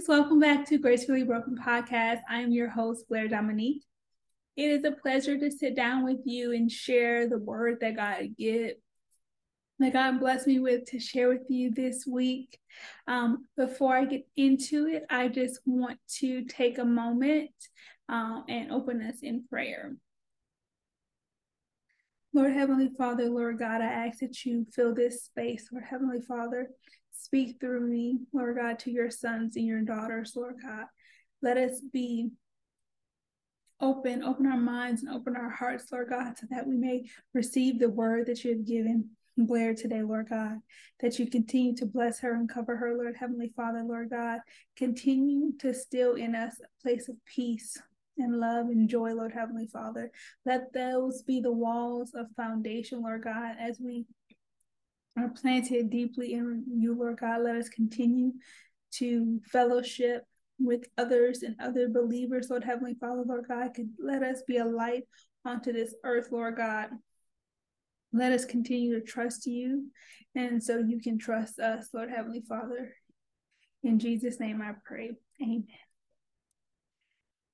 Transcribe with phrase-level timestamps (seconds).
[0.00, 2.20] guys, welcome back to Gracefully Broken Podcast.
[2.28, 3.84] I'm your host, Blair Dominique.
[4.56, 8.28] It is a pleasure to sit down with you and share the word that God
[8.38, 8.76] give,
[9.78, 12.58] that God blessed me with to share with you this week.
[13.06, 17.50] Um, before I get into it, I just want to take a moment
[18.08, 19.96] um, and open us in prayer.
[22.32, 26.70] Lord Heavenly Father, Lord God, I ask that you fill this space, Lord Heavenly Father.
[27.22, 30.86] Speak through me, Lord God, to your sons and your daughters, Lord God.
[31.42, 32.30] Let us be
[33.78, 37.78] open, open our minds and open our hearts, Lord God, so that we may receive
[37.78, 40.58] the word that you have given Blair today, Lord God,
[41.00, 44.40] that you continue to bless her and cover her, Lord Heavenly Father, Lord God.
[44.76, 47.76] Continue to still in us a place of peace
[48.18, 50.10] and love and joy, Lord Heavenly Father.
[50.46, 54.06] Let those be the walls of foundation, Lord God, as we
[55.18, 57.42] are planted deeply in you, Lord God.
[57.42, 58.32] Let us continue
[58.92, 60.24] to fellowship
[60.58, 63.74] with others and other believers, Lord Heavenly Father, Lord God.
[63.74, 65.04] Could let us be a light
[65.44, 66.90] onto this earth, Lord God.
[68.12, 69.86] Let us continue to trust you,
[70.34, 72.92] and so you can trust us, Lord Heavenly Father.
[73.82, 75.12] In Jesus' name I pray.
[75.40, 75.66] Amen.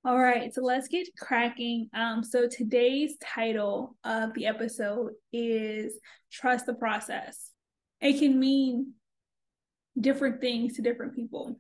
[0.04, 1.90] All right, so let's get cracking.
[1.92, 5.98] Um, so today's title of the episode is
[6.30, 7.50] Trust the Process.
[8.00, 8.92] It can mean
[9.98, 11.58] different things to different people.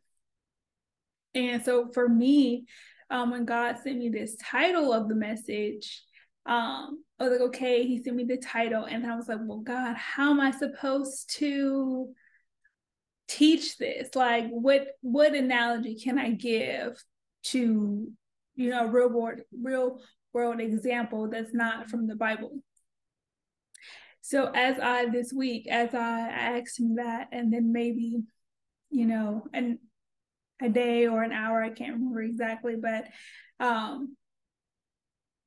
[1.34, 2.66] And so for me,
[3.10, 6.02] um, when God sent me this title of the message,
[6.44, 9.58] um, I was like, okay, he sent me the title, and I was like, well,
[9.58, 12.12] God, how am I supposed to
[13.28, 14.14] teach this?
[14.14, 17.02] Like, what what analogy can I give
[17.44, 18.08] to
[18.56, 20.00] you know, real world, real
[20.32, 22.58] world example that's not from the Bible.
[24.26, 28.24] So as I this week, as I asked him that, and then maybe,
[28.90, 29.78] you know, and
[30.60, 33.04] a day or an hour, I can't remember exactly, but
[33.64, 34.16] um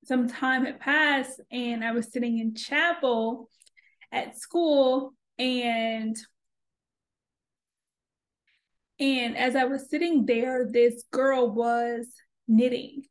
[0.06, 3.50] some time had passed and I was sitting in chapel
[4.14, 6.16] at school and
[8.98, 12.08] and as I was sitting there, this girl was
[12.48, 13.04] knitting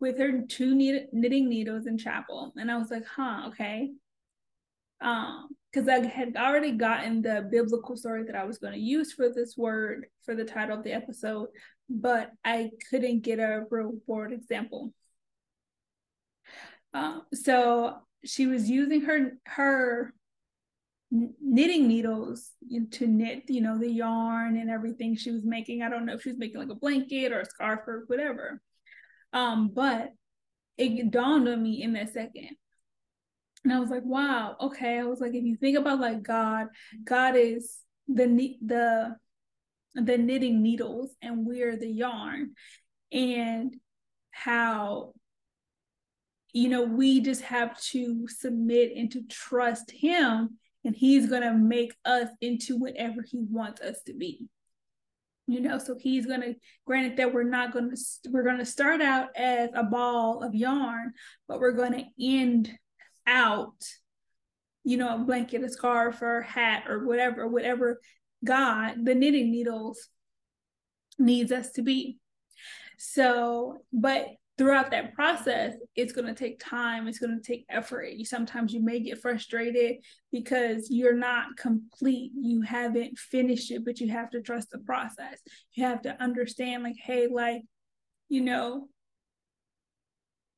[0.00, 2.52] with her two knitting needles in chapel.
[2.56, 3.92] And I was like, huh, okay.
[5.00, 9.12] Um, because I had already gotten the biblical story that I was going to use
[9.12, 11.48] for this word for the title of the episode,
[11.90, 14.94] but I couldn't get a real world example.
[16.94, 20.14] Um, so she was using her her
[21.10, 22.50] knitting needles
[22.92, 25.82] to knit, you know, the yarn and everything she was making.
[25.82, 28.60] I don't know if she was making like a blanket or a scarf or whatever.
[29.32, 30.12] Um, but
[30.78, 32.50] it dawned on me in that second.
[33.66, 34.96] And I was like, wow, okay.
[34.96, 36.68] I was like, if you think about like God,
[37.02, 38.26] God is the
[38.64, 39.16] the
[39.96, 42.52] the knitting needles and we're the yarn.
[43.10, 43.74] And
[44.30, 45.14] how
[46.52, 51.92] you know we just have to submit and to trust him and he's to make
[52.04, 54.46] us into whatever he wants us to be
[55.46, 56.54] you know so he's to
[56.86, 57.96] granted that we're not to
[58.30, 61.12] we're to start out as a ball of yarn
[61.48, 62.70] but we're to end
[63.26, 63.74] out
[64.84, 68.00] you know a blanket a scarf or a hat or whatever whatever
[68.44, 70.08] god the knitting needles
[71.18, 72.18] needs us to be.
[72.98, 74.28] So but
[74.58, 78.12] throughout that process it's going to take time it's going to take effort.
[78.12, 79.96] You sometimes you may get frustrated
[80.32, 85.40] because you're not complete you haven't finished it but you have to trust the process.
[85.74, 87.62] You have to understand like hey like
[88.28, 88.88] you know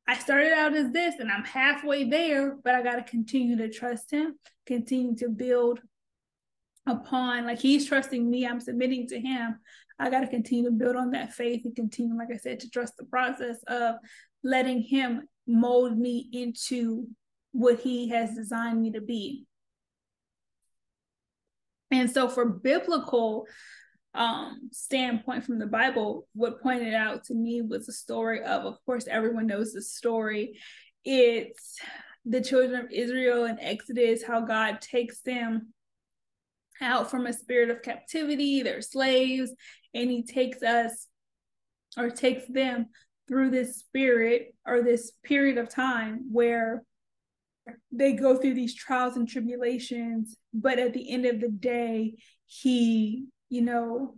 [0.08, 3.68] i started out as this and i'm halfway there but i got to continue to
[3.68, 4.34] trust him
[4.66, 5.80] continue to build
[6.86, 9.58] upon like he's trusting me i'm submitting to him.
[10.00, 12.70] I got to continue to build on that faith and continue like i said to
[12.70, 13.96] trust the process of
[14.42, 17.08] letting him mold me into
[17.52, 19.46] what he has designed me to be.
[21.90, 23.46] And so for biblical
[24.18, 28.76] um standpoint from the bible what pointed out to me was a story of of
[28.84, 30.58] course everyone knows the story
[31.04, 31.78] it's
[32.26, 35.72] the children of israel in exodus how god takes them
[36.80, 38.62] out from a spirit of captivity.
[38.62, 39.52] They're slaves,
[39.94, 41.06] and he takes us
[41.96, 42.86] or takes them
[43.26, 46.82] through this spirit or this period of time where
[47.92, 50.36] they go through these trials and tribulations.
[50.54, 52.14] But at the end of the day,
[52.46, 54.14] he, you know,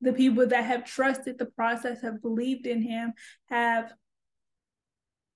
[0.00, 3.12] the people that have trusted the process, have believed in him,
[3.48, 3.92] have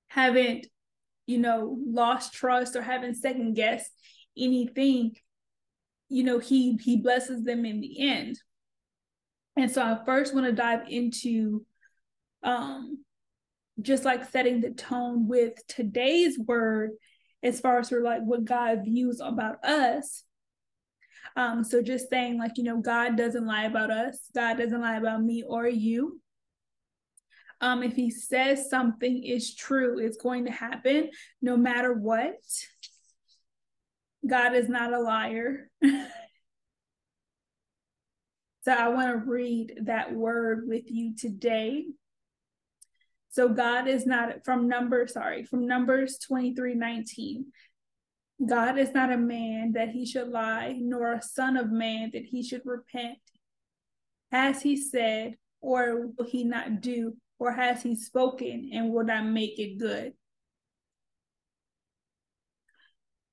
[0.08, 0.66] haven't,
[1.26, 3.90] you know, lost trust or haven't second guessed
[4.36, 5.14] anything
[6.08, 8.38] you know he he blesses them in the end
[9.56, 11.64] And so I first want to dive into
[12.42, 13.04] um
[13.80, 16.92] just like setting the tone with today's word
[17.42, 20.24] as far as of like what God views about us.
[21.36, 24.96] Um, so just saying like, you know, God doesn't lie about us, God doesn't lie
[24.96, 26.20] about me or you.
[27.60, 31.10] Um, if he says something is true, it's going to happen
[31.40, 32.34] no matter what.
[34.26, 35.70] God is not a liar.
[35.84, 35.92] so
[38.66, 41.86] I want to read that word with you today.
[43.30, 47.46] So God is not from Numbers, sorry, from Numbers 23 19.
[48.44, 52.24] God is not a man that he should lie, nor a son of man that
[52.24, 53.18] he should repent.
[54.30, 57.16] Has he said, or will he not do?
[57.38, 60.12] or has he spoken and will not make it good?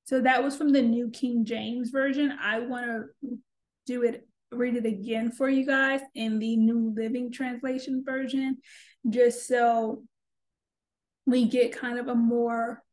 [0.06, 2.38] So that was from the New King James Version.
[2.42, 3.40] I want to
[3.86, 8.58] do it, read it again for you guys in the New Living Translation version,
[9.10, 10.04] just so
[11.26, 12.84] we get kind of a more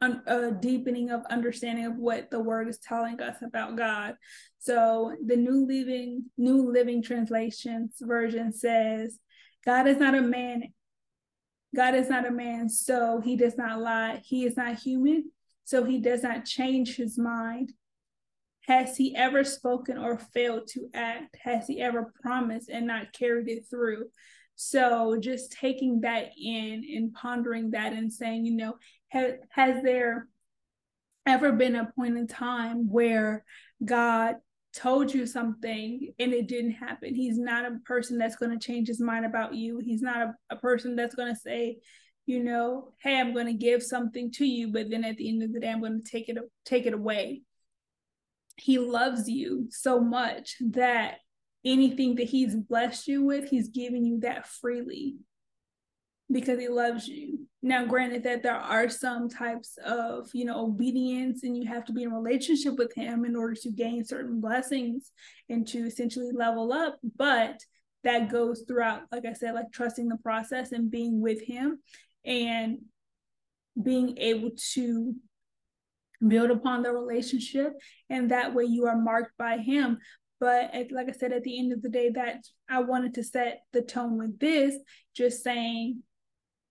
[0.00, 4.16] a deepening of understanding of what the word is telling us about God.
[4.58, 9.18] So the New Living New Living Translations version says,
[9.64, 10.64] God is not a man.
[11.74, 14.20] God is not a man, so he does not lie.
[14.24, 15.30] He is not human,
[15.64, 17.72] so he does not change his mind.
[18.66, 21.36] Has he ever spoken or failed to act?
[21.42, 24.04] Has he ever promised and not carried it through?
[24.56, 28.74] So just taking that in and pondering that and saying, you know,
[29.14, 30.28] has, has there
[31.26, 33.44] ever been a point in time where
[33.82, 34.36] God
[34.74, 37.14] told you something and it didn't happen.
[37.14, 39.78] He's not a person that's going to change his mind about you.
[39.78, 41.78] He's not a, a person that's going to say,
[42.26, 45.42] you know, hey, I'm going to give something to you, but then at the end
[45.42, 47.42] of the day, I'm going to take it take it away.
[48.56, 51.18] He loves you so much that
[51.64, 55.16] anything that he's blessed you with, he's giving you that freely
[56.30, 57.46] because he loves you.
[57.62, 61.92] Now, granted that there are some types of, you know, obedience and you have to
[61.92, 65.10] be in relationship with him in order to gain certain blessings
[65.48, 67.58] and to essentially level up, but
[68.02, 71.78] that goes throughout, like I said, like trusting the process and being with him
[72.24, 72.78] and
[73.82, 75.14] being able to
[76.26, 77.72] build upon the relationship
[78.08, 79.98] and that way you are marked by him
[80.40, 82.38] but like i said at the end of the day that
[82.70, 84.76] i wanted to set the tone with this
[85.14, 86.02] just saying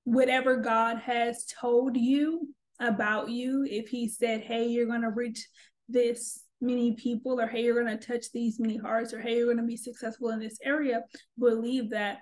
[0.03, 5.47] whatever God has told you about you, if He said, hey, you're going to reach
[5.89, 9.45] this many people, or hey, you're going to touch these many hearts, or hey, you're
[9.45, 11.03] going to be successful in this area,
[11.37, 12.19] believe that.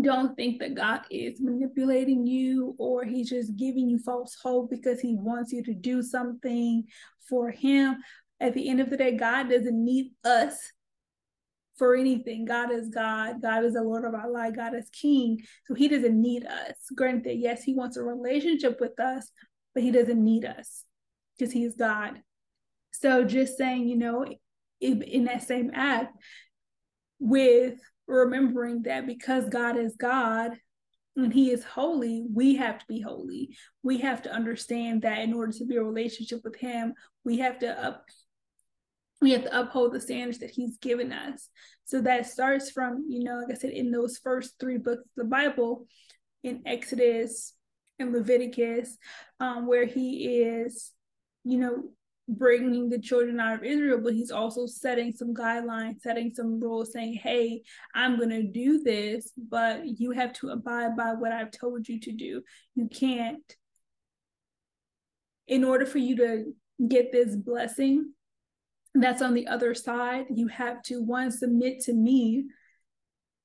[0.00, 5.00] Don't think that God is manipulating you or He's just giving you false hope because
[5.00, 6.84] He wants you to do something
[7.28, 7.96] for Him.
[8.38, 10.56] At the end of the day, God doesn't need us
[11.80, 12.44] for anything.
[12.44, 13.40] God is God.
[13.40, 14.54] God is the Lord of our life.
[14.54, 15.40] God is King.
[15.66, 16.74] So he doesn't need us.
[16.94, 19.32] Granted, yes, he wants a relationship with us,
[19.72, 20.84] but he doesn't need us
[21.38, 22.20] because he's God.
[22.90, 24.26] So just saying, you know,
[24.82, 26.16] in that same act,
[27.18, 30.52] with remembering that because God is God
[31.16, 33.56] and he is holy, we have to be holy.
[33.82, 36.92] We have to understand that in order to be a relationship with him,
[37.24, 38.04] we have to up
[39.20, 41.48] we have to uphold the standards that he's given us.
[41.84, 45.10] So that starts from, you know, like I said, in those first three books of
[45.16, 45.86] the Bible,
[46.42, 47.54] in Exodus
[47.98, 48.96] and Leviticus,
[49.40, 50.92] um, where he is,
[51.44, 51.90] you know,
[52.28, 56.92] bringing the children out of Israel, but he's also setting some guidelines, setting some rules,
[56.92, 57.62] saying, hey,
[57.94, 61.98] I'm going to do this, but you have to abide by what I've told you
[62.00, 62.42] to do.
[62.76, 63.56] You can't,
[65.48, 66.54] in order for you to
[66.86, 68.12] get this blessing,
[68.94, 70.26] that's on the other side.
[70.30, 72.44] You have to one submit to me,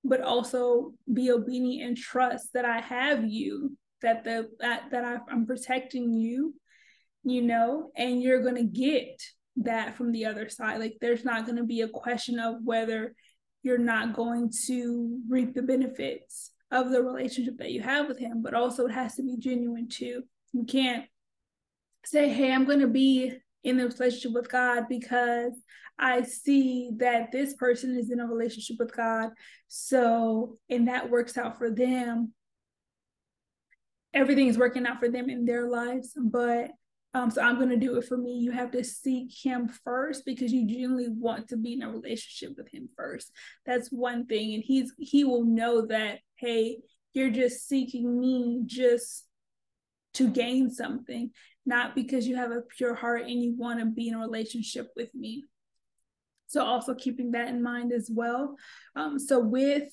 [0.03, 5.17] but also be obedient and trust that I have you, that the that that I,
[5.31, 6.55] I'm protecting you,
[7.23, 9.21] you know, and you're gonna get
[9.57, 10.79] that from the other side.
[10.79, 13.15] Like there's not gonna be a question of whether
[13.61, 18.41] you're not going to reap the benefits of the relationship that you have with him,
[18.41, 20.23] but also it has to be genuine too.
[20.53, 21.05] You can't
[22.05, 23.33] say, hey, I'm to be
[23.65, 25.51] in the relationship with God because
[25.97, 29.31] I see that this person is in a relationship with God.
[29.67, 32.33] So, and that works out for them.
[34.13, 36.13] Everything is working out for them in their lives.
[36.15, 36.71] But
[37.15, 38.33] um, so I'm going to do it for me.
[38.33, 42.55] You have to seek Him first because you genuinely want to be in a relationship
[42.57, 43.31] with Him first.
[43.65, 44.53] That's one thing.
[44.53, 46.79] And He's, He will know that, hey,
[47.13, 49.25] you're just seeking me just
[50.15, 51.31] to gain something
[51.65, 54.91] not because you have a pure heart and you want to be in a relationship
[54.95, 55.43] with me.
[56.47, 58.55] So also keeping that in mind as well.
[58.95, 59.91] Um, so with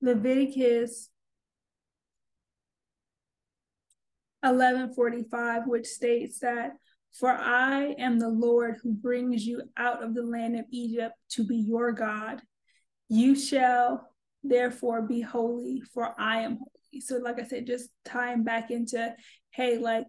[0.00, 1.10] Leviticus
[4.42, 6.72] 11:45 which states that
[7.12, 11.44] for I am the Lord who brings you out of the land of Egypt to
[11.44, 12.40] be your God.
[13.08, 14.08] You shall
[14.42, 16.69] therefore be holy, for I am holy.
[17.00, 19.14] So, like I said, just tying back into
[19.50, 20.04] hey, like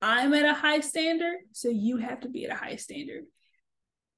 [0.00, 3.24] I'm at a high standard, so you have to be at a high standard.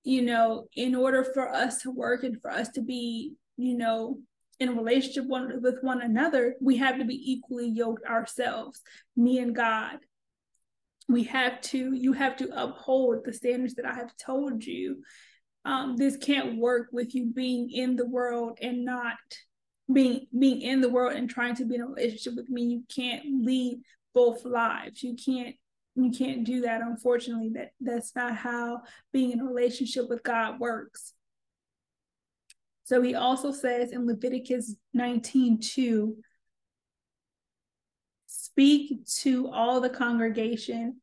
[0.02, 4.18] You know, in order for us to work and for us to be, you know,
[4.60, 8.80] in a relationship one, with one another, we have to be equally yoked ourselves,
[9.16, 9.98] me and God.
[11.08, 15.02] We have to, you have to uphold the standards that I have told you.
[15.66, 19.16] Um, this can't work with you being in the world and not
[19.92, 22.62] being being in the world and trying to be in a relationship with me.
[22.62, 23.82] You can't lead
[24.14, 25.02] both lives.
[25.02, 25.54] You can't
[25.96, 26.80] you can't do that.
[26.80, 31.12] Unfortunately, that that's not how being in a relationship with God works.
[32.84, 36.16] So he also says in Leviticus 19 2,
[38.26, 41.00] speak to all the congregation.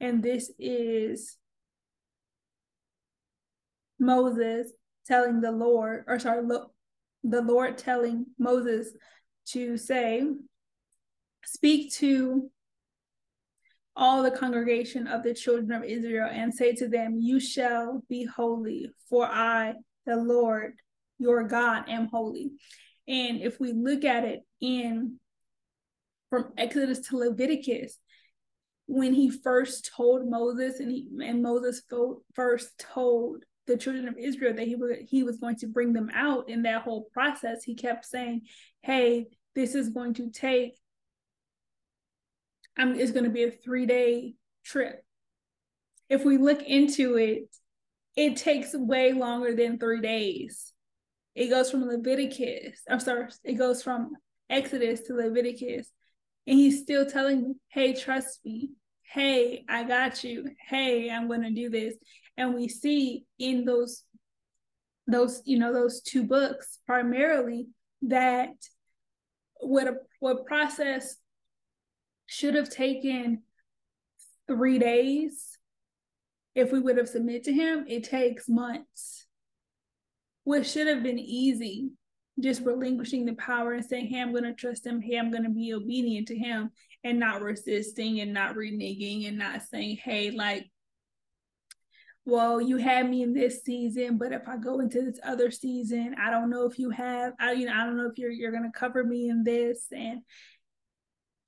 [0.00, 1.36] And this is
[3.98, 4.70] Moses
[5.06, 6.72] telling the Lord, or sorry, look,
[7.24, 8.90] the Lord telling Moses
[9.48, 10.22] to say,
[11.44, 12.50] Speak to
[13.96, 18.24] all the congregation of the children of Israel and say to them, You shall be
[18.24, 19.74] holy, for I,
[20.06, 20.74] the Lord,
[21.18, 22.52] your God am holy.
[23.08, 25.18] And if we look at it in
[26.30, 27.98] from Exodus to Leviticus,
[28.86, 31.82] when he first told Moses and he and Moses
[32.34, 36.10] first told the children of Israel that he was he was going to bring them
[36.12, 38.42] out in that whole process, he kept saying,
[38.82, 40.74] "Hey, this is going to take.
[42.76, 42.98] I'm.
[42.98, 44.34] It's going to be a three day
[44.64, 45.04] trip.
[46.08, 47.54] If we look into it,
[48.16, 50.72] it takes way longer than three days.
[51.34, 54.16] It goes from Leviticus, I'm sorry, it goes from
[54.50, 55.88] Exodus to Leviticus.
[56.48, 58.70] And he's still telling me, hey, trust me.
[59.02, 60.48] Hey, I got you.
[60.68, 61.94] Hey, I'm going to do this.
[62.38, 64.04] And we see in those,
[65.06, 67.66] those, you know, those two books primarily
[68.02, 68.54] that
[69.60, 71.16] what a what process
[72.26, 73.42] should have taken
[74.46, 75.58] three days
[76.54, 79.26] if we would have submitted to him, it takes months
[80.48, 81.90] what should have been easy,
[82.40, 84.98] just relinquishing the power and saying, Hey, I'm going to trust him.
[85.02, 86.70] Hey, I'm going to be obedient to him
[87.04, 90.70] and not resisting and not reneging and not saying, Hey, like,
[92.28, 96.14] well, you had me in this season, but if I go into this other season,
[96.22, 98.50] I don't know if you have, I, you know, I don't know if you're, you're
[98.50, 100.20] to cover me in this and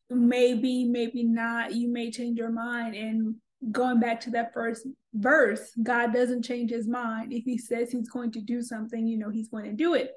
[0.09, 2.95] maybe, maybe not, you may change your mind.
[2.95, 3.35] And
[3.71, 7.35] going back to that first verse, God doesn't change his mind.
[7.35, 10.13] If he says he's going to do something, you know, he's going to do it.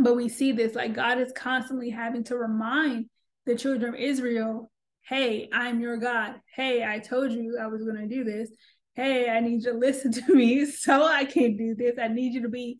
[0.00, 3.06] But we see this like God is constantly having to remind
[3.46, 6.40] the children of Israel, hey, I'm your God.
[6.52, 8.50] Hey, I told you I was going to do this.
[8.94, 11.94] Hey, I need you to listen to me so I can do this.
[12.00, 12.78] I need you to be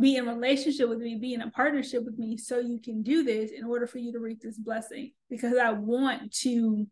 [0.00, 3.22] be in relationship with me, be in a partnership with me so you can do
[3.22, 6.86] this in order for you to reap this blessing because I want to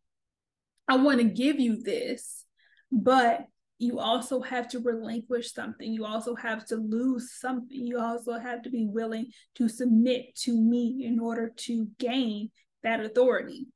[0.88, 2.44] I want to give you this,
[2.90, 3.46] but
[3.78, 5.92] you also have to relinquish something.
[5.92, 7.86] You also have to lose something.
[7.86, 12.50] You also have to be willing to submit to me in order to gain
[12.82, 13.66] that authority.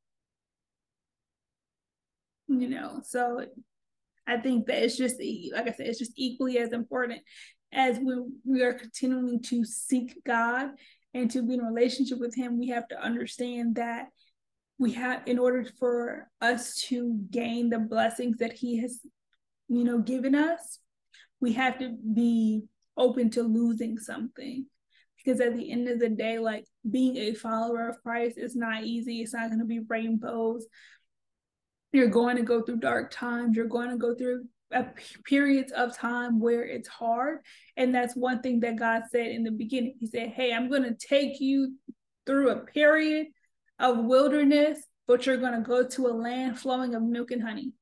[2.49, 3.45] You know, so
[4.27, 5.17] I think that it's just,
[5.53, 7.21] like I said, it's just equally as important
[7.73, 10.71] as when we are continuing to seek God
[11.15, 12.59] and to be in relationship with Him.
[12.59, 14.09] We have to understand that
[14.79, 19.01] we have in order for us to gain the blessings that he has
[19.69, 20.81] you know given us
[21.41, 22.65] we have to be
[22.97, 24.67] open to losing something.
[25.17, 28.85] Because at the end of the day like being a follower of christ is not
[28.85, 29.23] easy.
[29.23, 30.67] It's not going to be rainbows
[31.97, 34.83] you're going to go through dark times you're going to go through uh,
[35.25, 37.39] periods of time where it's hard
[37.77, 40.83] and that's one thing that god said in the beginning he said hey i'm going
[40.83, 41.73] to take you
[42.27, 43.29] through a period
[43.79, 47.73] of wilderness, but you're going to go to a land flowing of milk and honey.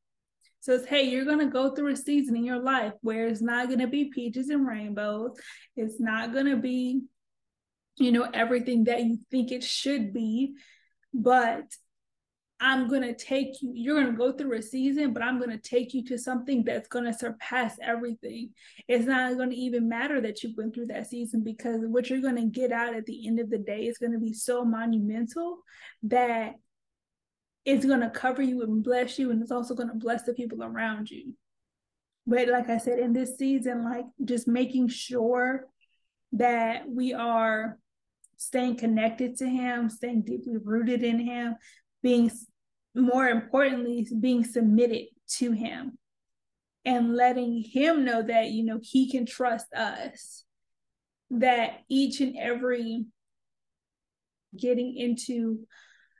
[0.60, 3.42] So it's, hey, you're going to go through a season in your life where it's
[3.42, 5.32] not going to be peaches and rainbows.
[5.76, 7.02] It's not going to be,
[7.96, 10.54] you know, everything that you think it should be.
[11.12, 11.64] But
[12.66, 15.50] I'm going to take you, you're going to go through a season, but I'm going
[15.50, 18.54] to take you to something that's going to surpass everything.
[18.88, 22.22] It's not going to even matter that you went through that season because what you're
[22.22, 24.64] going to get out at the end of the day is going to be so
[24.64, 25.58] monumental
[26.04, 26.54] that
[27.66, 30.32] it's going to cover you and bless you and it's also going to bless the
[30.32, 31.34] people around you
[32.26, 35.66] but like i said in this season like just making sure
[36.32, 37.78] that we are
[38.36, 41.56] staying connected to him staying deeply rooted in him
[42.02, 42.30] being
[42.94, 45.98] more importantly being submitted to him
[46.84, 50.44] and letting him know that you know he can trust us
[51.30, 53.04] that each and every
[54.56, 55.66] getting into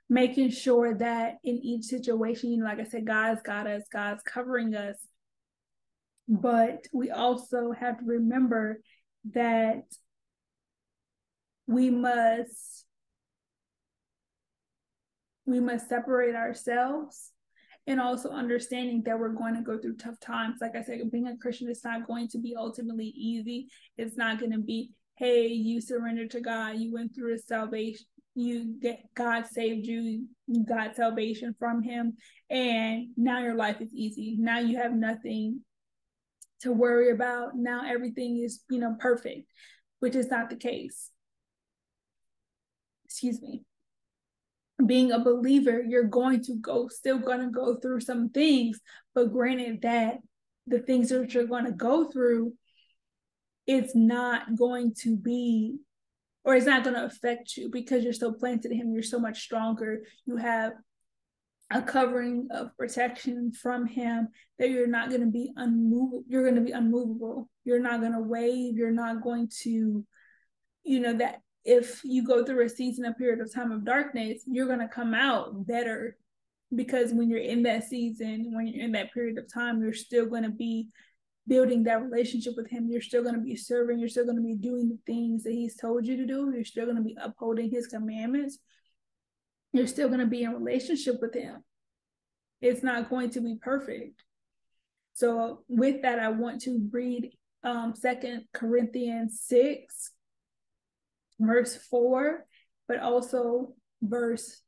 [0.09, 4.21] making sure that in each situation, you know, like I said, God's got us, God's
[4.23, 4.97] covering us.
[6.27, 8.81] But we also have to remember
[9.33, 9.83] that
[11.67, 12.84] we must
[15.45, 17.31] we must separate ourselves
[17.87, 20.57] and also understanding that we're going to go through tough times.
[20.59, 23.67] Like I said, being a Christian is not going to be ultimately easy.
[23.97, 28.05] It's not going to be, hey, you surrendered to God, you went through a salvation,
[28.33, 32.17] you get God saved you, you got salvation from him,
[32.49, 34.35] and now your life is easy.
[34.39, 35.61] Now you have nothing
[36.61, 37.55] to worry about.
[37.55, 39.47] Now everything is, you know, perfect,
[39.99, 41.11] which is not the case.
[43.05, 43.63] Excuse me.
[44.83, 48.79] Being a believer, you're going to go, still going to go through some things,
[49.13, 50.17] but granted that
[50.67, 52.53] the things that you're going to go through,
[53.67, 55.77] it's not going to be
[56.43, 59.19] or it's not going to affect you because you're so planted in him you're so
[59.19, 60.03] much stronger.
[60.25, 60.73] You have
[61.71, 64.27] a covering of protection from him
[64.59, 67.49] that you're not going to be unmovable you're going to be unmovable.
[67.63, 70.05] You're not going to wave you're not going to
[70.83, 74.43] you know that if you go through a season a period of time of darkness
[74.45, 76.15] you're going to come out better
[76.73, 80.25] because when you're in that season when you're in that period of time you're still
[80.25, 80.87] going to be
[81.47, 84.43] building that relationship with him, you're still going to be serving, you're still going to
[84.43, 87.17] be doing the things that he's told you to do, you're still going to be
[87.21, 88.57] upholding his commandments,
[89.71, 91.63] you're still going to be in relationship with him.
[92.61, 94.23] It's not going to be perfect.
[95.13, 97.31] So with that, I want to read
[97.63, 100.11] um Second Corinthians 6,
[101.39, 102.45] verse 4,
[102.87, 104.61] but also verse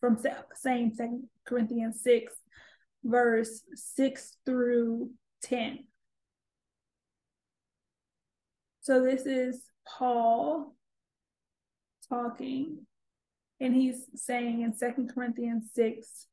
[0.00, 0.18] from
[0.54, 2.32] same Second Corinthians 6,
[3.04, 5.10] verse 6 through
[5.42, 5.84] 10.
[8.80, 10.76] So this is Paul
[12.08, 12.86] talking,
[13.60, 16.26] and he's saying in Second Corinthians 6,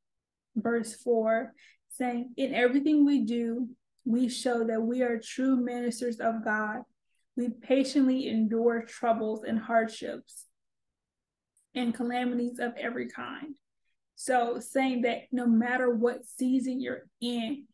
[0.55, 1.53] verse 4,
[1.89, 3.69] saying, In everything we do,
[4.05, 6.81] we show that we are true ministers of God.
[7.35, 10.45] We patiently endure troubles and hardships
[11.75, 13.55] and calamities of every kind.
[14.15, 17.65] So, saying that no matter what season you're in,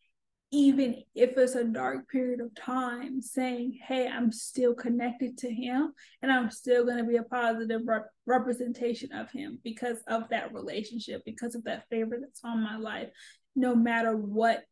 [0.52, 5.94] even if it's a dark period of time, saying, Hey, I'm still connected to him
[6.22, 10.54] and I'm still going to be a positive rep- representation of him because of that
[10.54, 13.10] relationship, because of that favor that's on my life,
[13.56, 14.64] no matter what,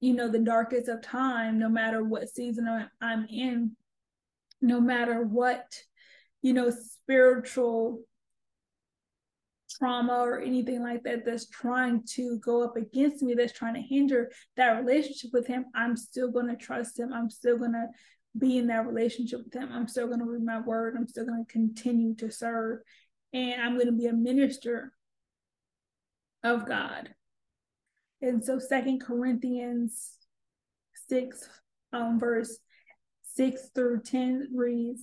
[0.00, 3.72] you know, the darkest of time, no matter what season I'm in,
[4.60, 5.64] no matter what,
[6.42, 8.02] you know, spiritual
[9.78, 13.80] trauma or anything like that that's trying to go up against me, that's trying to
[13.80, 17.12] hinder that relationship with him, I'm still going to trust him.
[17.12, 17.86] I'm still going to
[18.38, 19.70] be in that relationship with him.
[19.72, 20.94] I'm still going to read my word.
[20.96, 22.80] I'm still going to continue to serve.
[23.32, 24.92] And I'm going to be a minister
[26.42, 27.10] of God.
[28.22, 30.16] And so Second Corinthians
[31.08, 31.48] 6,
[31.92, 32.58] um, verse
[33.36, 35.02] 6 through 10 reads,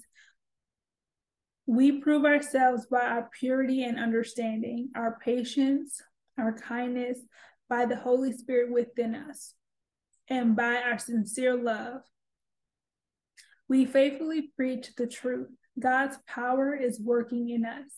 [1.65, 6.01] we prove ourselves by our purity and understanding, our patience,
[6.37, 7.19] our kindness,
[7.69, 9.53] by the Holy Spirit within us,
[10.27, 12.01] and by our sincere love.
[13.69, 15.47] We faithfully preach the truth.
[15.79, 17.91] God's power is working in us.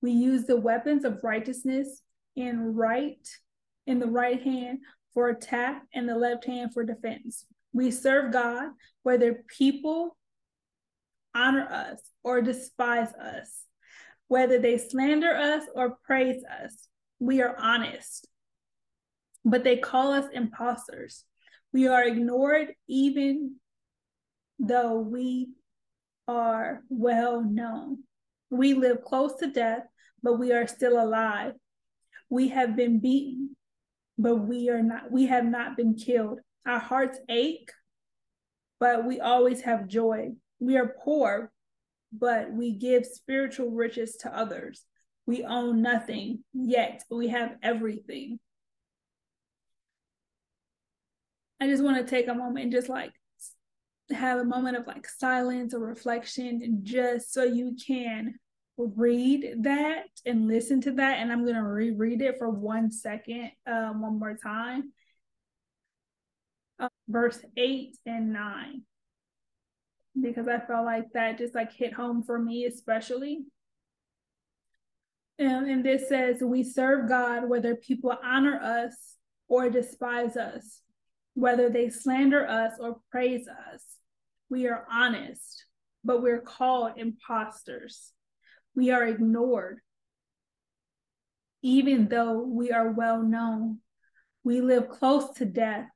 [0.00, 2.02] We use the weapons of righteousness
[2.36, 3.18] in right
[3.86, 4.78] in the right hand
[5.12, 7.44] for attack and the left hand for defense.
[7.72, 8.70] We serve God
[9.02, 10.16] whether people
[11.34, 13.64] honor us or despise us,
[14.28, 16.88] whether they slander us or praise us.
[17.18, 18.26] We are honest,
[19.44, 21.24] but they call us impostors.
[21.72, 23.56] We are ignored even
[24.58, 25.48] though we
[26.28, 28.04] are well known.
[28.50, 29.84] We live close to death,
[30.22, 31.54] but we are still alive.
[32.28, 33.56] We have been beaten,
[34.18, 36.40] but we are not we have not been killed.
[36.66, 37.70] Our hearts ache,
[38.78, 40.32] but we always have joy.
[40.60, 41.52] We are poor,
[42.12, 44.84] but we give spiritual riches to others.
[45.26, 48.38] We own nothing, yet we have everything.
[51.60, 53.12] I just want to take a moment and just like
[54.10, 58.34] have a moment of like silence or reflection, just so you can
[58.76, 64.02] read that and listen to that, and I'm gonna reread it for one second, um,
[64.02, 64.92] one more time.
[67.08, 68.82] Verse eight and nine,
[70.20, 73.44] because I felt like that just like hit home for me, especially.
[75.38, 79.16] And, and this says, We serve God whether people honor us
[79.48, 80.80] or despise us,
[81.34, 83.82] whether they slander us or praise us.
[84.48, 85.66] We are honest,
[86.04, 88.12] but we're called impostors.
[88.74, 89.80] We are ignored,
[91.62, 93.78] even though we are well known.
[94.44, 95.88] We live close to death,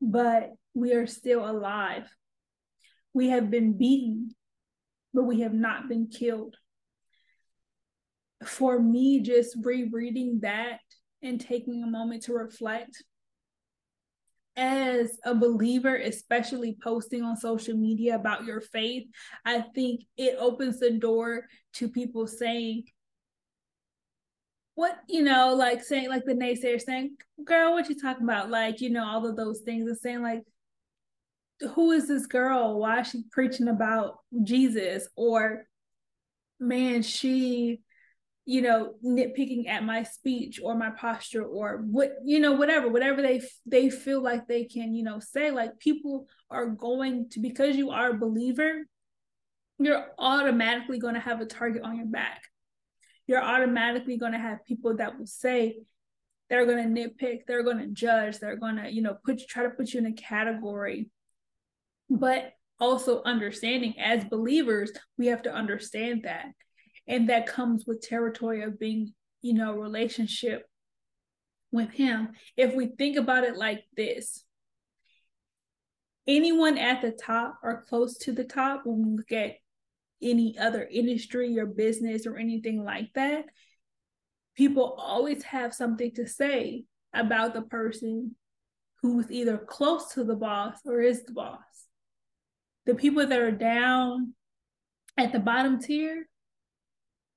[0.00, 2.08] but we are still alive.
[3.12, 4.30] We have been beaten,
[5.12, 6.56] but we have not been killed.
[8.44, 10.80] For me, just rereading that
[11.22, 13.02] and taking a moment to reflect
[14.56, 19.06] as a believer, especially posting on social media about your faith,
[19.44, 22.84] I think it opens the door to people saying,
[24.80, 27.14] what, you know, like saying, like the naysayers saying,
[27.44, 28.48] girl, what you talking about?
[28.48, 30.42] Like, you know, all of those things and saying, like,
[31.74, 32.80] who is this girl?
[32.80, 35.06] Why is she preaching about Jesus?
[35.16, 35.66] Or,
[36.58, 37.80] man, she
[38.46, 43.20] you know nitpicking at my speech or my posture or what you know whatever whatever
[43.20, 47.76] they they feel like they can you know say like people are going to because
[47.76, 48.86] you are a believer
[49.78, 52.49] you're automatically going to have a target on your back
[53.30, 55.76] you're automatically going to have people that will say
[56.48, 59.62] they're going to nitpick they're going to judge they're going to you know put try
[59.62, 61.08] to put you in a category.
[62.10, 66.46] But also understanding as believers we have to understand that.
[67.06, 70.66] And that comes with territory of being you know relationship
[71.70, 72.30] with him.
[72.56, 74.42] If we think about it like this
[76.26, 79.54] anyone at the top or close to the top when we look at
[80.22, 83.44] any other industry or business or anything like that
[84.56, 88.34] people always have something to say about the person
[89.02, 91.86] who's either close to the boss or is the boss
[92.86, 94.34] the people that are down
[95.16, 96.26] at the bottom tier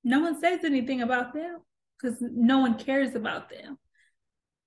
[0.04, 1.60] no one says anything about them
[2.04, 3.78] because no one cares about them.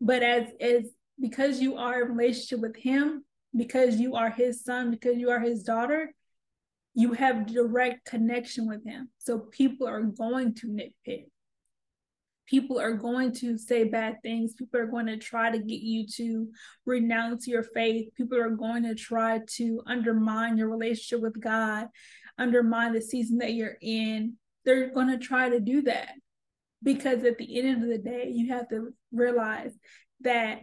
[0.00, 0.84] But as as
[1.20, 3.24] because you are in relationship with him,
[3.54, 6.12] because you are his son, because you are his daughter,
[6.96, 9.10] you have direct connection with him.
[9.18, 11.26] So people are going to nitpick.
[12.46, 14.54] People are going to say bad things.
[14.54, 16.48] People are going to try to get you to
[16.86, 18.08] renounce your faith.
[18.16, 21.88] People are going to try to undermine your relationship with God,
[22.38, 26.12] undermine the season that you're in, they're going to try to do that
[26.82, 29.72] because at the end of the day you have to realize
[30.20, 30.60] that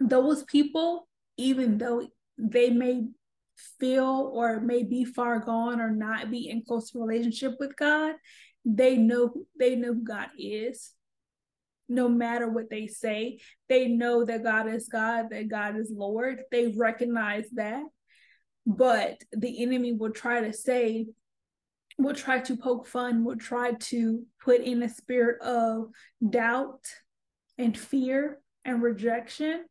[0.00, 3.04] those people even though they may
[3.78, 8.14] feel or may be far gone or not be in close relationship with God
[8.64, 10.92] they know they know who God is.
[11.88, 16.42] No matter what they say they know that God is God that God is Lord.
[16.50, 17.82] They recognize that.
[18.66, 21.06] But the enemy will try to say
[21.96, 25.88] will try to poke fun, will try to put in a spirit of
[26.28, 26.84] doubt
[27.56, 29.64] and fear and rejection.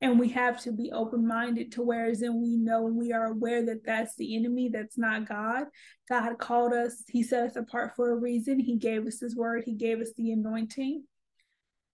[0.00, 3.66] And we have to be open minded to whereas and we know we are aware
[3.66, 5.64] that that's the enemy, that's not God.
[6.08, 8.60] God called us, He set us apart for a reason.
[8.60, 11.04] He gave us His word, He gave us the anointing.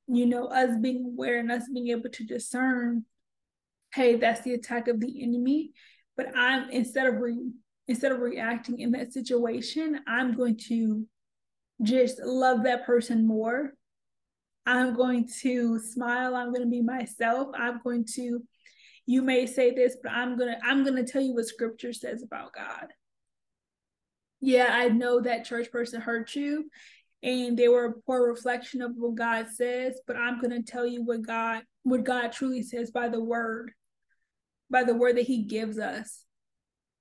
[0.06, 3.06] You know, us being aware and us being able to discern,
[3.94, 5.72] hey, that's the attack of the enemy.
[6.14, 7.52] But I'm instead of re-
[7.88, 11.06] instead of reacting in that situation, I'm going to
[11.82, 13.72] just love that person more.
[14.66, 16.34] I'm going to smile.
[16.34, 17.48] I'm going to be myself.
[17.54, 18.42] I'm going to,
[19.06, 21.92] you may say this, but I'm going to, I'm going to tell you what scripture
[21.92, 22.88] says about God.
[24.40, 26.70] Yeah, I know that church person hurt you
[27.22, 30.86] and they were a poor reflection of what God says, but I'm going to tell
[30.86, 33.72] you what God, what God truly says by the word,
[34.70, 36.24] by the word that he gives us.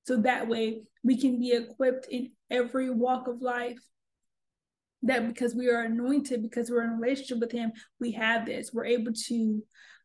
[0.06, 3.80] So that way we can be equipped in every walk of life.
[5.04, 8.72] That because we are anointed, because we're in a relationship with Him, we have this.
[8.74, 9.63] We're able to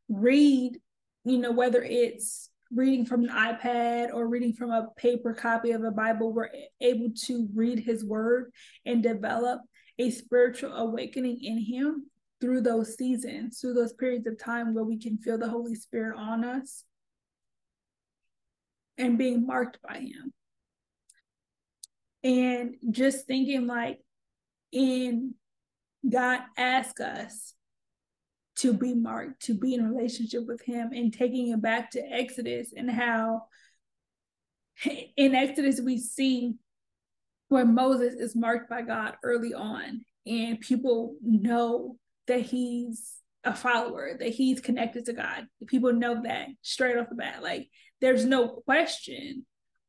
[0.08, 0.78] read,
[1.24, 5.84] you know, whether it's reading from an iPad or reading from a paper copy of
[5.84, 8.52] a Bible, we're able to read His Word
[8.84, 9.60] and develop
[9.98, 12.06] a spiritual awakening in Him
[12.40, 16.16] through those seasons, through those periods of time where we can feel the Holy Spirit
[16.16, 16.84] on us
[18.96, 20.32] and being marked by him.
[22.24, 24.00] And just thinking like
[24.72, 25.34] in
[26.08, 27.54] God asks us
[28.56, 32.00] to be marked, to be in a relationship with him and taking it back to
[32.00, 33.42] Exodus and how
[35.16, 36.54] in Exodus we see
[37.48, 44.16] where Moses is marked by God early on, and people know that he's a follower,
[44.18, 45.46] that he's connected to God.
[45.66, 47.42] People know that straight off the bat.
[47.42, 47.68] Like
[48.00, 49.46] there's no question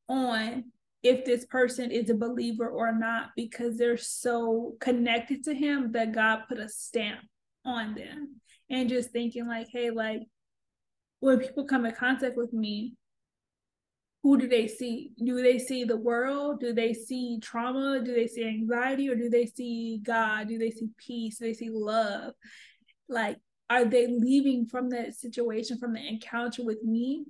[0.08, 0.66] on
[1.02, 6.14] if this person is a believer or not because they're so connected to him that
[6.14, 7.22] God put a stamp
[7.66, 8.42] on them.
[8.70, 10.22] And just thinking like, hey, like
[11.22, 12.94] when people come in contact with me,
[14.22, 15.12] who do they see?
[15.24, 16.60] Do they see the world?
[16.60, 18.02] Do they see trauma?
[18.04, 19.10] Do they see anxiety?
[19.10, 20.50] Or do they see God?
[20.50, 21.38] Do they see peace?
[21.38, 22.34] Do they see love?
[23.08, 23.38] Like,
[23.70, 27.26] are they leaving from that situation, from the encounter with me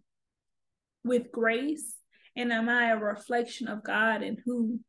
[1.04, 1.99] with grace?
[2.39, 4.80] And am I a reflection of God and who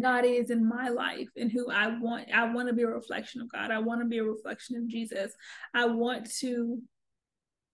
[0.00, 2.28] God is in my life and who I want?
[2.34, 3.70] I want to be a reflection of God.
[3.70, 5.34] I want to be a reflection of Jesus.
[5.74, 6.80] I want to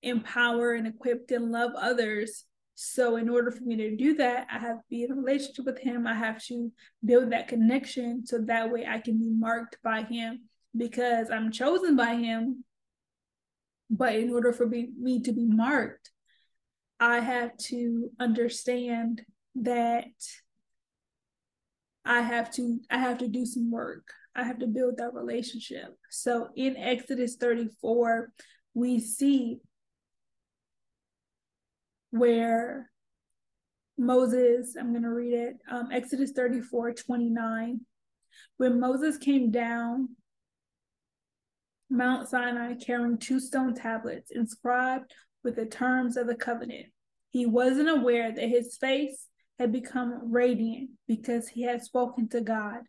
[0.02, 2.44] empower and equip and love others.
[2.74, 5.64] So, in order for me to do that, I have to be in a relationship
[5.64, 6.08] with Him.
[6.08, 6.72] I have to
[7.04, 11.94] build that connection so that way I can be marked by Him because I'm chosen
[11.94, 12.64] by Him.
[13.90, 16.10] But in order for me to be marked,
[17.02, 19.22] I have to understand
[19.56, 20.04] that
[22.04, 24.06] I have to I have to do some work.
[24.36, 25.98] I have to build that relationship.
[26.10, 28.30] So in Exodus 34,
[28.74, 29.58] we see
[32.10, 32.88] where
[33.98, 37.80] Moses, I'm going to read it, um, Exodus 34 29.
[38.58, 40.10] When Moses came down
[41.90, 45.12] Mount Sinai carrying two stone tablets inscribed
[45.42, 46.86] with the terms of the covenant.
[47.30, 49.28] He wasn't aware that his face
[49.58, 52.82] had become radiant because he had spoken to God.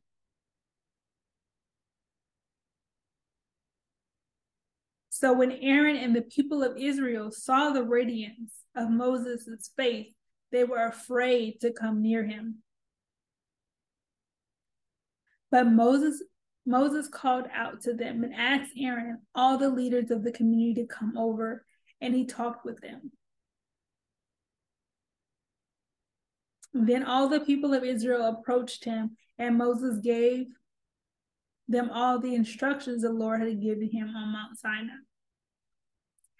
[5.09, 10.13] So when Aaron and the people of Israel saw the radiance of Moses' face,
[10.51, 12.57] they were afraid to come near him.
[15.49, 16.21] But Moses
[16.65, 20.81] Moses called out to them and asked Aaron and all the leaders of the community
[20.81, 21.65] to come over
[22.03, 23.11] and he talked with them.
[26.73, 30.47] Then all the people of Israel approached him, and Moses gave
[31.69, 34.93] them all the instructions the Lord had given him on Mount Sinai.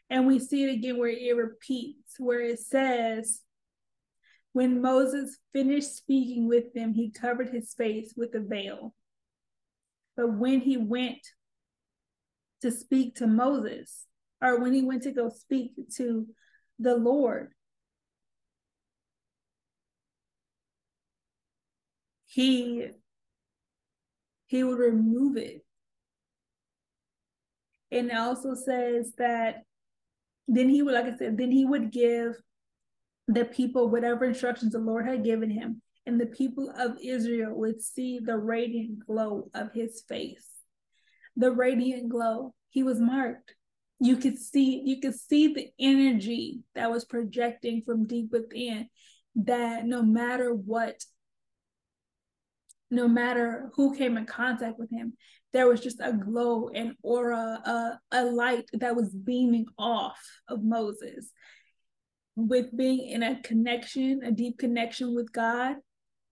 [0.10, 3.42] And we see it again where it repeats, where it says,
[4.52, 8.94] When Moses finished speaking with them, he covered his face with a veil.
[10.18, 11.26] But when he went
[12.62, 14.06] to speak to Moses,
[14.44, 16.28] or when he went to go speak to
[16.78, 17.54] the Lord,
[22.26, 22.88] he
[24.48, 25.66] he would remove it.
[27.92, 29.64] And it also says that
[30.48, 32.34] then he would, like I said, then he would give
[33.28, 37.82] the people whatever instructions the Lord had given him, and the people of Israel would
[37.82, 40.48] see the radiant glow of his face.
[41.38, 42.54] The radiant glow.
[42.70, 43.56] He was marked
[44.04, 48.90] you could see you could see the energy that was projecting from deep within
[49.34, 51.02] that no matter what
[52.92, 55.14] no matter who came in contact with him
[55.54, 60.64] there was just a glow and aura a, a light that was beaming off of
[60.64, 61.32] moses.
[62.36, 65.78] With being in a connection a deep connection with god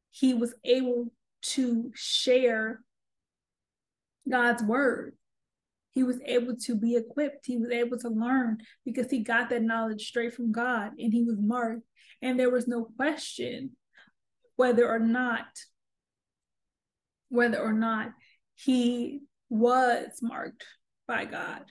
[0.10, 1.14] he was able
[1.54, 2.82] to share
[4.28, 5.16] god's word
[5.92, 7.46] he was able to be equipped.
[7.46, 11.24] He was able to learn because he got that knowledge straight from God and he
[11.24, 11.84] was marked.
[12.22, 13.72] And there was no question
[14.56, 15.48] whether or not,
[17.30, 18.12] whether or not
[18.56, 20.66] he was marked
[21.08, 21.64] by God.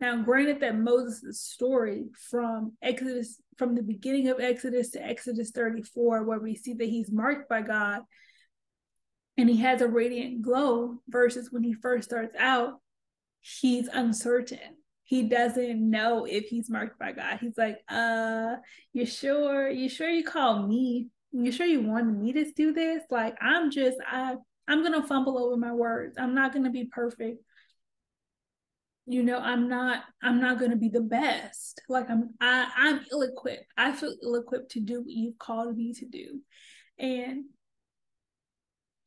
[0.00, 6.24] Now, granted that Moses' story from Exodus, from the beginning of Exodus to Exodus 34,
[6.24, 8.02] where we see that he's marked by God
[9.36, 12.80] and he has a radiant glow, versus when he first starts out,
[13.40, 14.76] he's uncertain.
[15.02, 17.38] He doesn't know if he's marked by God.
[17.40, 18.56] He's like, uh,
[18.92, 19.68] you sure?
[19.68, 21.08] You sure you called me?
[21.32, 23.02] You sure you wanted me to do this?
[23.10, 24.36] Like, I'm just, I,
[24.68, 26.16] I'm gonna fumble over my words.
[26.18, 27.42] I'm not gonna be perfect.
[29.06, 31.82] You know, I'm not, I'm not gonna be the best.
[31.88, 33.66] Like I'm, I, I'm ill-equipped.
[33.76, 36.40] I feel ill-equipped to do what you've called me to do.
[36.98, 37.46] And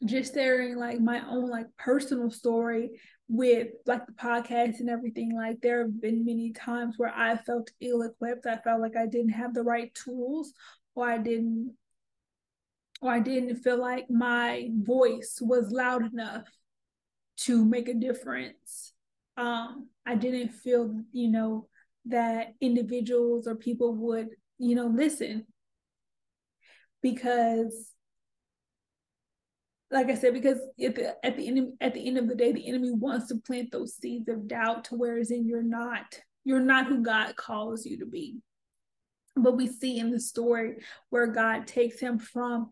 [0.05, 5.59] just sharing like my own like personal story with like the podcast and everything like
[5.61, 9.29] there have been many times where i felt ill equipped i felt like i didn't
[9.29, 10.53] have the right tools
[10.93, 11.73] or i didn't
[13.01, 16.47] or i didn't feel like my voice was loud enough
[17.35, 18.93] to make a difference.
[19.37, 21.67] Um i didn't feel you know
[22.05, 25.45] that individuals or people would you know listen
[27.01, 27.92] because
[29.93, 32.51] like I said, because at the at the end at the end of the day,
[32.51, 36.59] the enemy wants to plant those seeds of doubt to where in you're not you're
[36.59, 38.39] not who God calls you to be.
[39.35, 40.77] But we see in the story
[41.09, 42.71] where God takes him from,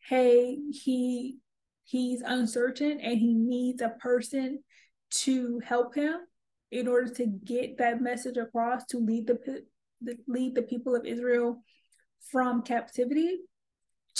[0.00, 1.38] hey, he
[1.84, 4.62] he's uncertain and he needs a person
[5.10, 6.16] to help him
[6.72, 9.62] in order to get that message across to lead the,
[10.02, 11.62] the lead the people of Israel
[12.30, 13.38] from captivity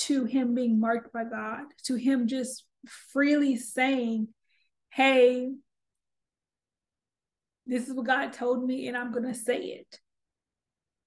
[0.00, 4.28] to him being marked by God, to him just freely saying,
[4.90, 5.50] Hey,
[7.66, 10.00] this is what God told me, and I'm going to say it.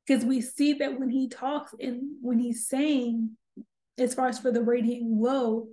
[0.05, 3.31] Because we see that when he talks and when he's saying,
[3.97, 5.67] as far as for the radiant glow,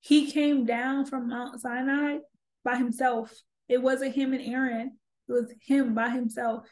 [0.00, 2.18] he came down from Mount Sinai
[2.64, 3.32] by himself.
[3.68, 4.96] It wasn't him and Aaron,
[5.28, 6.68] it was him by himself.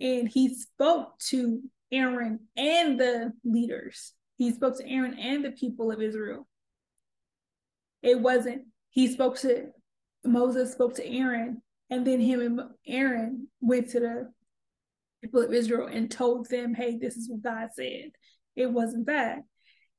[0.00, 4.12] And he spoke to Aaron and the leaders.
[4.36, 6.46] He spoke to Aaron and the people of Israel.
[8.02, 9.68] It wasn't, he spoke to
[10.24, 14.32] Moses, spoke to Aaron, and then him and Aaron went to the
[15.22, 18.10] people of Israel and told them, hey, this is what God said.
[18.54, 19.38] It wasn't that.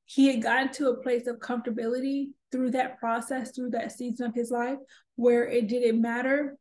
[0.04, 4.34] He had gotten to a place of comfortability through that process, through that season of
[4.34, 4.78] his life,
[5.16, 6.56] where it didn't matter.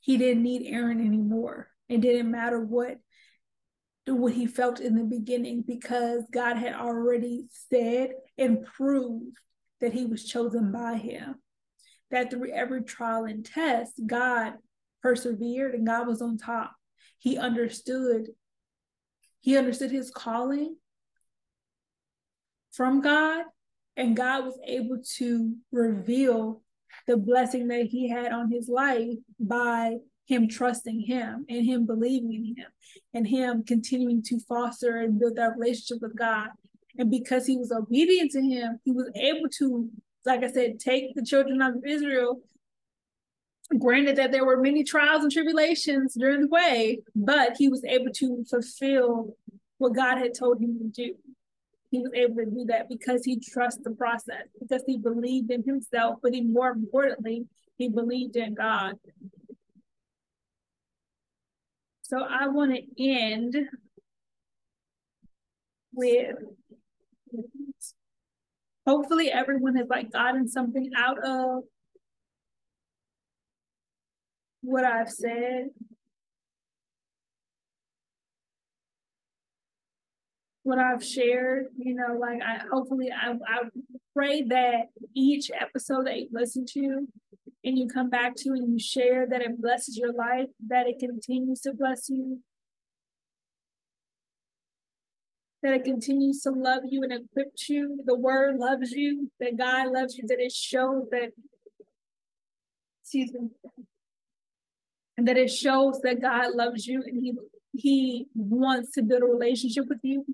[0.00, 1.68] He didn't need Aaron anymore.
[1.88, 2.98] It didn't matter what
[4.06, 9.36] what he felt in the beginning because God had already said and proved
[9.80, 11.36] that he was chosen by him.
[12.10, 14.54] That through every trial and test, God
[15.02, 16.74] persevered and God was on top.
[17.18, 18.28] He understood,
[19.40, 20.76] he understood his calling
[22.72, 23.44] from God,
[23.96, 26.62] and God was able to reveal
[27.06, 32.32] the blessing that he had on his life by him trusting him and him believing
[32.32, 32.70] in him
[33.14, 36.48] and him continuing to foster and build that relationship with God.
[36.98, 39.88] And because he was obedient to him, he was able to,
[40.24, 42.40] like I said, take the children of Israel.
[43.78, 48.12] Granted that there were many trials and tribulations during the way, but he was able
[48.12, 49.34] to fulfill
[49.78, 51.14] what God had told him to do.
[51.90, 55.62] He was able to do that because he trusts the process, because he believed in
[55.62, 57.46] himself, but he more importantly,
[57.78, 58.94] he believed in God.
[62.12, 63.56] So I want to end
[65.94, 66.36] with
[68.86, 71.62] hopefully everyone has like gotten something out of
[74.60, 75.68] what I've said.
[80.64, 83.62] What I've shared, you know, like I hopefully I, I
[84.14, 87.08] pray that each episode that you listen to
[87.64, 90.98] and you come back to and you share that it blesses your life, that it
[90.98, 92.40] continues to bless you,
[95.62, 98.00] that it continues to love you and equip you.
[98.04, 101.30] The word loves you, that God loves you, that it shows that,
[103.02, 103.48] excuse me,
[105.16, 107.34] and that it shows that God loves you and He
[107.74, 110.24] He wants to build a relationship with you.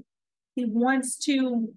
[0.55, 1.69] He wants to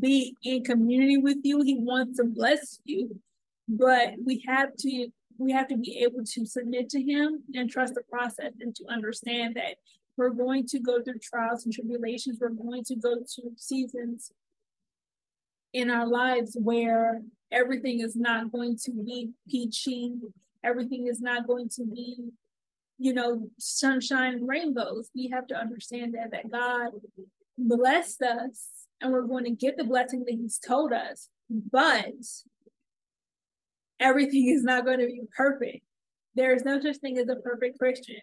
[0.00, 1.62] be in community with you.
[1.62, 3.20] He wants to bless you
[3.68, 7.94] but we have to we have to be able to submit to him and trust
[7.94, 9.76] the process and to understand that
[10.16, 12.38] we're going to go through trials and tribulations.
[12.40, 14.32] We're going to go through seasons
[15.72, 20.14] in our lives where everything is not going to be peachy.
[20.64, 22.30] Everything is not going to be
[22.98, 25.10] you know sunshine and rainbows.
[25.14, 26.92] We have to understand that that god
[27.56, 28.68] blessed us
[29.00, 31.28] and we're going to get the blessing that he's told us.
[31.48, 32.14] But
[34.00, 35.84] everything is not going to be perfect.
[36.34, 38.20] There is no such thing as a perfect Christian.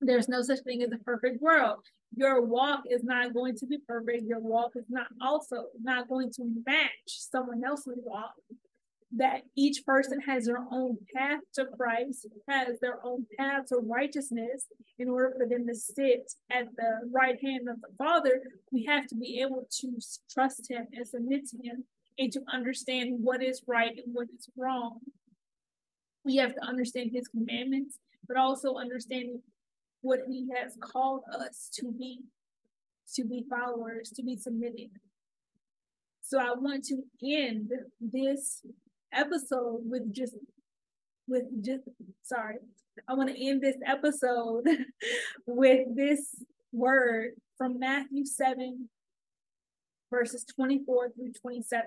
[0.00, 1.80] There's no such thing as a perfect world.
[2.16, 4.24] Your walk is not going to be perfect.
[4.24, 8.32] Your walk is not also not going to match someone else's walk.
[9.16, 14.66] That each person has their own path to Christ, has their own path to righteousness.
[14.98, 18.40] In order for them to sit at the right hand of the Father,
[18.70, 19.98] we have to be able to
[20.32, 21.84] trust Him and submit to Him
[22.20, 24.98] and to understand what is right and what is wrong.
[26.22, 27.96] We have to understand his commandments,
[28.28, 29.40] but also understanding
[30.02, 32.20] what he has called us to be,
[33.14, 34.90] to be followers, to be submitted.
[36.20, 38.62] So I want to end this
[39.12, 40.36] episode with just
[41.26, 41.84] with just
[42.22, 42.56] sorry.
[43.08, 44.64] I want to end this episode
[45.46, 48.90] with this word from Matthew 7
[50.10, 51.84] verses 24 through 27.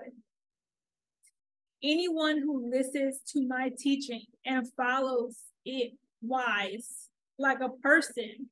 [1.82, 8.48] Anyone who listens to my teaching and follows it wise, like a person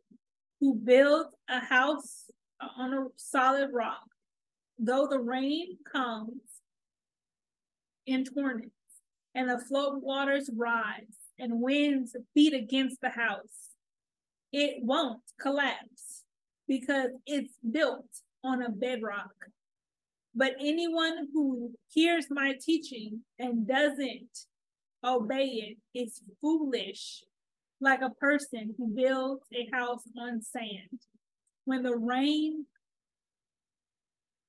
[0.60, 2.30] who builds a house
[2.76, 4.02] on a solid rock.
[4.78, 6.40] though the rain comes
[8.06, 8.70] in torrents
[9.34, 13.70] and the flood waters rise and winds beat against the house,
[14.52, 16.24] it won't collapse
[16.68, 18.06] because it's built
[18.44, 19.32] on a bedrock.
[20.34, 24.46] But anyone who hears my teaching and doesn't
[25.04, 27.22] obey it is foolish,
[27.80, 31.00] like a person who builds a house on sand.
[31.64, 32.66] When the rain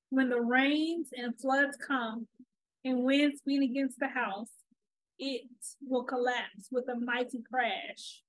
[0.09, 2.27] when the rains and floods come
[2.85, 4.51] and winds beat against the house,
[5.17, 5.47] it
[5.81, 8.21] will collapse with a mighty crash.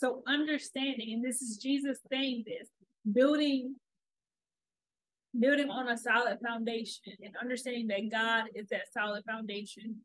[0.00, 2.68] So understanding, and this is Jesus saying this,
[3.12, 3.76] building
[5.38, 9.96] building on a solid foundation and understanding that God is that solid foundation.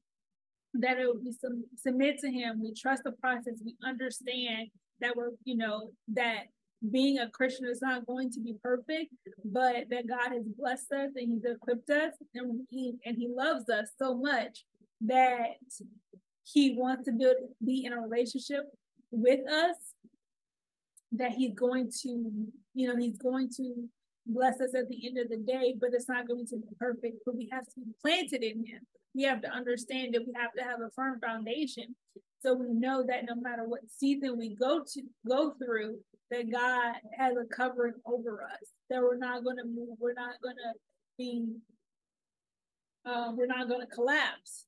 [0.76, 1.34] That it we
[1.78, 4.68] submit to Him, we trust the process, we understand
[5.00, 6.43] that we're, you know, that
[6.91, 9.14] being a Christian is not going to be perfect,
[9.46, 13.70] but that God has blessed us and He's equipped us and He and He loves
[13.70, 14.66] us so much
[15.02, 15.56] that
[16.43, 18.66] He wants to build be in a relationship
[19.12, 19.76] with us
[21.14, 23.89] that He's going to, you know, He's going to
[24.26, 27.18] bless us at the end of the day, but it's not going to be perfect.
[27.26, 28.82] But we have to be planted in Him.
[29.14, 31.95] We have to understand that we have to have a firm foundation.
[32.41, 35.99] So we know that no matter what season we go to go through,
[36.32, 38.70] that God has a covering over us.
[38.89, 39.97] That we're not going to move.
[39.99, 40.74] We're not going to
[41.18, 41.56] be.
[43.06, 44.66] Um, we're not going to collapse.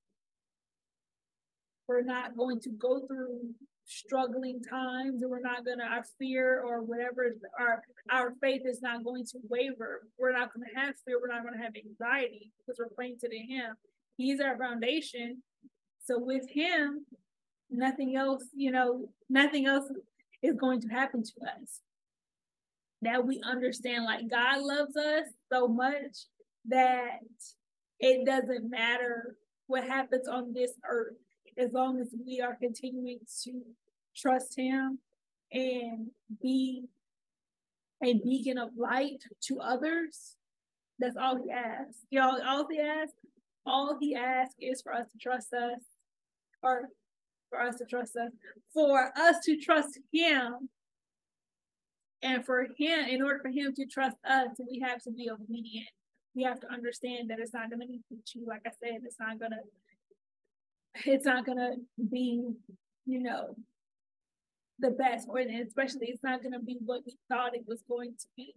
[1.87, 3.53] We're not going to go through
[3.87, 7.81] struggling times and we're not gonna our fear or whatever our
[8.11, 10.07] our faith is not going to waver.
[10.19, 13.17] We're not going to have fear we're not going to have anxiety because we're praying
[13.21, 13.75] to him.
[14.17, 15.41] He's our foundation.
[16.03, 17.05] So with him
[17.69, 19.89] nothing else you know nothing else
[20.41, 21.81] is going to happen to us.
[23.03, 26.25] That we understand like god loves us so much
[26.65, 27.19] that
[27.99, 31.15] it doesn't matter what happens on this earth
[31.57, 33.61] as long as we are continuing to
[34.15, 34.99] trust Him
[35.51, 36.07] and
[36.41, 36.85] be
[38.03, 40.35] a beacon of light to others.
[40.99, 42.05] That's all He asks.
[42.09, 43.13] Y'all, all He asks,
[43.65, 45.81] all He asks is for us to trust us,
[46.63, 46.89] or
[47.49, 48.31] for us to trust us,
[48.73, 50.69] for us to trust Him.
[52.23, 55.89] And for him, in order for him to trust us, we have to be obedient.
[56.35, 58.43] We have to understand that it's not going to be peachy.
[58.45, 59.59] Like I said, it's not going to
[61.05, 61.75] it's not gonna
[62.09, 62.43] be,
[63.05, 63.55] you know,
[64.79, 68.27] the best, or especially it's not gonna be what we thought it was going to
[68.35, 68.53] be.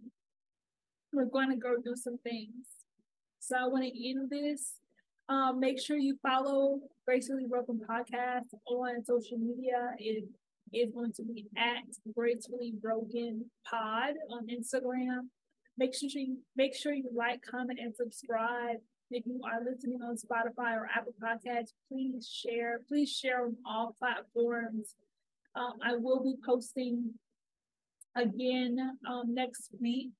[1.13, 2.65] We're going to go do some things.
[3.39, 4.75] So I want to end this.
[5.27, 9.93] Um, make sure you follow Gracefully Broken Podcast on social media.
[9.97, 10.25] It
[10.73, 11.83] is going to be at
[12.15, 15.27] Gracefully Broken Pod on Instagram.
[15.77, 18.77] Make sure you make sure you like, comment, and subscribe.
[19.13, 22.79] If you are listening on Spotify or Apple Podcasts, please share.
[22.87, 24.95] Please share on all platforms.
[25.53, 27.11] Um, I will be posting
[28.15, 28.77] again
[29.09, 30.11] um, next week.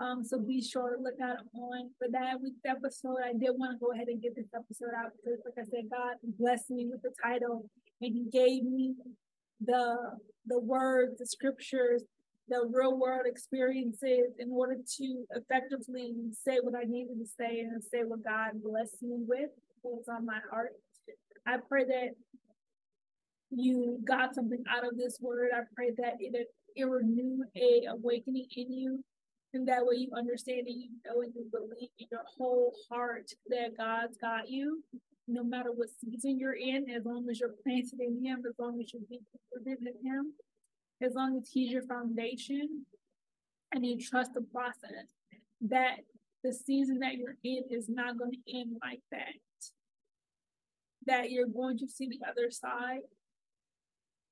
[0.00, 3.18] Um, so be sure to look out on for that week's episode.
[3.22, 5.90] I did want to go ahead and get this episode out because, like I said,
[5.90, 7.68] God blessed me with the title,
[8.00, 8.94] and He gave me
[9.60, 9.96] the
[10.46, 12.02] the words, the scriptures
[12.48, 17.82] the real world experiences in order to effectively say what I needed to say and
[17.82, 19.50] say what God blessed me with,
[19.82, 20.72] was on my heart.
[21.46, 22.10] I pray that
[23.50, 25.50] you got something out of this word.
[25.54, 29.04] I pray that it it renew a awakening in you.
[29.54, 33.30] And that way you understand and you know and you believe in your whole heart
[33.48, 34.82] that God's got you.
[35.28, 38.78] No matter what season you're in, as long as you're planted in him, as long
[38.80, 39.02] as you're
[39.56, 40.32] rooted in him,
[41.02, 42.86] as long as he's your foundation
[43.72, 45.06] and you trust the process,
[45.60, 45.98] that
[46.42, 49.34] the season that you're in is not going to end like that.
[51.06, 53.00] That you're going to see the other side.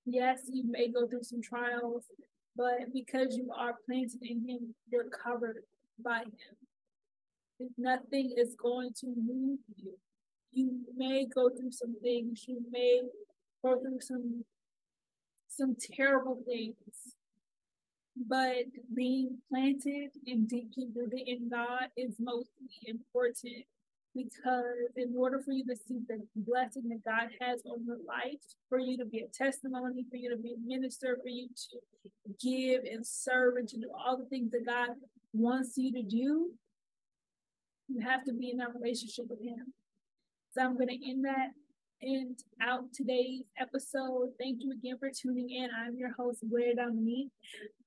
[0.06, 2.04] Yes, you may go through some trials,
[2.56, 5.64] but because you are planted in Him, you're covered
[6.02, 7.68] by Him.
[7.78, 9.94] Nothing is going to move you.
[10.52, 13.02] You may go through some things, you may
[13.62, 14.44] go through some
[15.56, 16.76] some terrible things.
[18.16, 23.64] But being planted and deeply rooted in God is mostly important
[24.14, 24.62] because
[24.96, 28.78] in order for you to see the blessing that God has on your life, for
[28.78, 32.84] you to be a testimony, for you to be a minister, for you to give
[32.84, 34.90] and serve and to do all the things that God
[35.32, 36.52] wants you to do,
[37.88, 39.72] you have to be in that relationship with Him.
[40.52, 41.48] So I'm going to end that
[42.04, 44.30] end out today's episode.
[44.38, 45.68] Thank you again for tuning in.
[45.74, 47.30] I'm your host, Blair Dominique.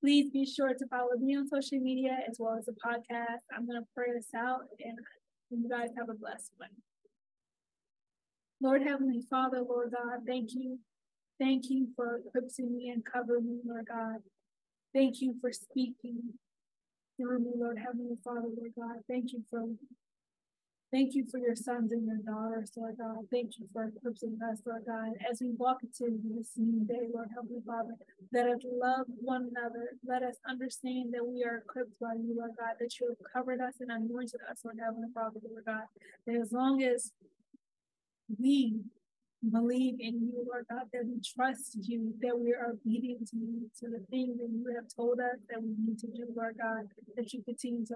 [0.02, 3.46] Please be sure to follow me on social media as well as the podcast.
[3.56, 4.98] I'm going to pray this out and
[5.52, 6.70] you guys have a blessed one.
[8.62, 10.80] Lord Heavenly Father, Lord God, thank you.
[11.40, 14.18] Thank you for equipping me and covering me, Lord God.
[14.94, 16.34] Thank you for speaking
[17.18, 19.02] through me, Lord Heavenly Father, Lord God.
[19.08, 19.66] Thank you for
[20.92, 23.18] Thank you for your sons and your daughters, Lord God.
[23.30, 27.28] Thank you for equipping us, Lord God, as we walk into this new day, Lord
[27.36, 27.96] Heavenly Father.
[28.32, 29.92] Let us love one another.
[30.08, 33.60] Let us understand that we are equipped by you, Lord God, that you have covered
[33.60, 35.84] us and anointed us, Lord Heavenly Father, Lord God.
[36.26, 37.12] That as long as
[38.40, 38.80] we
[39.44, 43.70] believe in you, Lord God, that we trust you, that we are obedient to you,
[43.80, 46.88] to the things that you have told us that we need to do, Lord God,
[47.16, 47.96] that you continue to,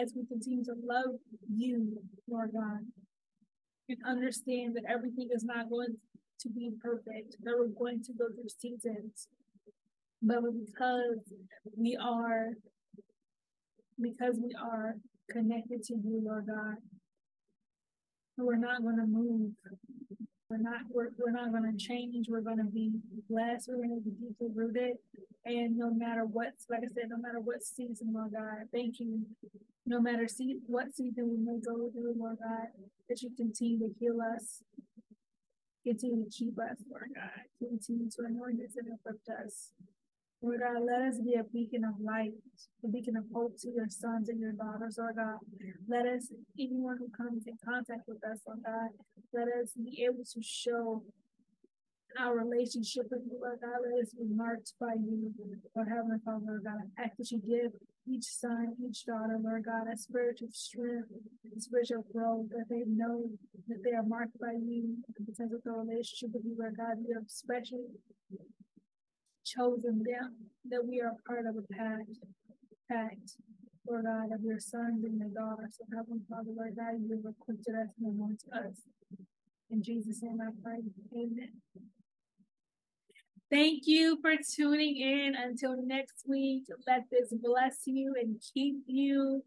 [0.00, 1.20] as we continue to love
[1.54, 2.80] you, Lord God,
[3.88, 5.96] and understand that everything is not going
[6.40, 9.28] to be perfect, that we're going to go through seasons,
[10.22, 11.18] but because
[11.76, 12.48] we are,
[14.00, 14.94] because we are
[15.30, 16.76] connected to you, Lord God,
[18.38, 19.52] we're not going to move
[20.50, 22.26] we're not we're, we're not going to change.
[22.28, 22.90] We're going to be
[23.30, 23.68] blessed.
[23.68, 24.96] We're going to be deeply rooted.
[25.44, 29.22] And no matter what, like I said, no matter what season, Lord God, thank you.
[29.86, 32.68] No matter see what season we may go through, Lord God,
[33.08, 34.62] that you continue to heal us,
[35.86, 39.70] continue to keep us, Lord God, continue to anoint us and equip us.
[40.42, 42.32] Lord God, let us be a beacon of light,
[42.84, 45.36] a beacon of hope to your sons and your daughters, Lord God.
[45.88, 46.28] Let us,
[46.58, 48.88] anyone who comes in contact with us, Lord God,
[49.34, 51.02] let us be able to show
[52.18, 53.84] our relationship with you, Lord God.
[53.84, 55.32] Let us be marked by you,
[55.76, 56.80] Lord Heavenly Father, Lord God.
[56.98, 57.72] I ask that you give
[58.08, 61.12] each son, each daughter, Lord God, a spiritual strength,
[61.44, 63.28] a spiritual growth, that they know
[63.68, 66.96] that they are marked by you because of the relationship with you, Lord God.
[67.06, 67.92] You have specially
[69.54, 70.36] chosen them,
[70.68, 72.18] that we are part of a pact,
[72.90, 73.36] pact,
[73.88, 75.76] Lord God, of your sons and your daughters.
[75.78, 78.76] So Heavenly Father, Lord God, you have equipped us and anointed us.
[79.70, 80.80] In Jesus' name I pray.
[81.14, 81.52] Amen.
[83.50, 85.34] Thank you for tuning in.
[85.34, 89.42] Until next week, let this bless you and keep you.